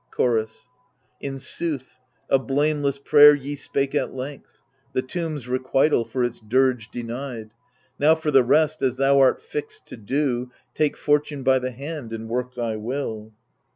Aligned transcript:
Chorus 0.09 0.67
In 1.21 1.37
sooth, 1.37 1.99
a 2.27 2.39
blameless 2.39 2.97
prayer 2.97 3.35
ye 3.35 3.55
spake 3.55 3.93
at 3.93 4.15
length— 4.15 4.63
The 4.93 5.03
tomb's 5.03 5.47
requital 5.47 6.05
for 6.05 6.23
its 6.23 6.39
dirge 6.41 6.89
denied: 6.89 7.51
Now, 7.99 8.15
for 8.15 8.31
the 8.31 8.41
rest, 8.41 8.81
as 8.81 8.97
thou 8.97 9.19
art 9.19 9.39
fixed 9.43 9.85
to 9.89 9.97
do. 9.97 10.49
Take 10.73 10.97
fortune 10.97 11.43
by 11.43 11.59
the 11.59 11.69
hand 11.69 12.13
and 12.13 12.27
work 12.27 12.55
thy 12.55 12.77
will. 12.77 13.31